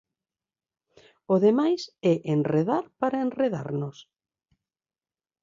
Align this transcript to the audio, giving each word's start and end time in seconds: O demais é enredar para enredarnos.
O 1.33 1.35
demais 1.45 1.81
é 2.11 2.13
enredar 2.35 2.85
para 3.01 3.21
enredarnos. 3.25 3.97